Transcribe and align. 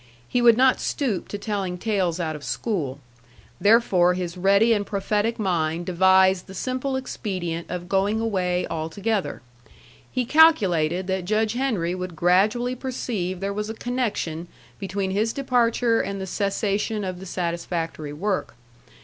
He 0.27 0.41
would 0.41 0.57
not 0.57 0.79
stoop 0.79 1.27
to 1.27 1.37
telling 1.37 1.77
tales 1.77 2.19
out 2.19 2.35
of 2.35 2.43
school. 2.43 2.97
Therefore 3.59 4.15
his 4.15 4.35
ready 4.35 4.73
and 4.73 4.83
prophetic 4.83 5.37
mind 5.37 5.85
devised 5.85 6.47
the 6.47 6.55
simple 6.55 6.95
expedient 6.95 7.69
of 7.69 7.87
going 7.87 8.19
away 8.19 8.65
altogether. 8.67 9.43
He 10.11 10.25
calculated 10.25 11.05
that 11.05 11.25
Judge 11.25 11.53
Henry 11.53 11.93
would 11.93 12.15
gradually 12.15 12.73
perceive 12.73 13.41
there 13.41 13.53
was 13.53 13.69
a 13.69 13.75
connection 13.75 14.47
between 14.79 15.11
his 15.11 15.33
departure 15.33 16.01
and 16.01 16.19
the 16.19 16.25
cessation 16.25 17.03
of 17.03 17.19
the 17.19 17.27
satisfactory 17.27 18.11
work. 18.11 18.55